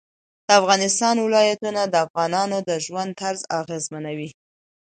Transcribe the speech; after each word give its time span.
د 0.47 0.49
افغانستان 0.61 1.15
ولايتونه 1.19 1.81
د 1.87 1.95
افغانانو 2.05 2.57
د 2.69 2.69
ژوند 2.85 3.11
طرز 3.21 3.41
اغېزمنوي. 3.59 4.29